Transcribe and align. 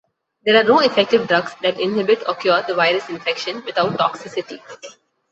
There 0.43 0.59
are 0.59 0.63
no 0.67 0.79
effective 0.79 1.27
drugs 1.27 1.51
that 1.61 1.79
inhibit 1.79 2.23
or 2.27 2.33
cure 2.33 2.63
the 2.63 2.73
virus 2.73 3.07
infection 3.07 3.63
without 3.65 3.93
toxicity. 3.99 4.59